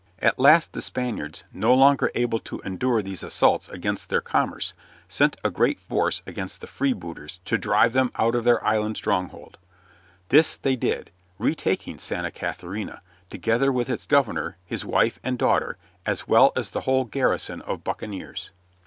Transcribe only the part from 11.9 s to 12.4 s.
Santa